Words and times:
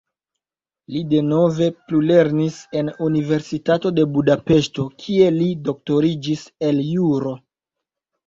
Li 0.93 1.01
denove 1.09 1.65
plulernis 1.89 2.57
en 2.79 2.87
Universitato 3.07 3.91
de 3.99 4.05
Budapeŝto, 4.15 4.85
kie 5.03 5.29
li 5.37 5.49
doktoriĝis 5.69 6.47
el 6.69 6.81
juro. 6.89 7.35